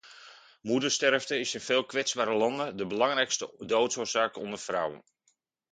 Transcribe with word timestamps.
Moedersterfte 0.61 1.35
is 1.39 1.53
in 1.57 1.61
veel 1.69 1.85
kwetsbare 1.91 2.33
landen 2.33 2.75
de 2.77 2.85
belangrijkste 2.85 3.53
doodsoorzaak 3.59 4.35
onder 4.37 4.59
vrouwen. 4.59 5.03